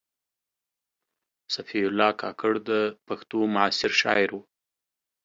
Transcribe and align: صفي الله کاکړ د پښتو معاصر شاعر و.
صفي 1.53 1.79
الله 1.89 2.11
کاکړ 2.21 2.53
د 2.69 2.71
پښتو 3.07 3.39
معاصر 3.53 3.91
شاعر 4.01 4.29
و. 4.33 4.37